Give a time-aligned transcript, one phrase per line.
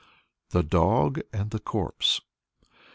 [0.49, 2.21] THE DOG AND THE CORPSE.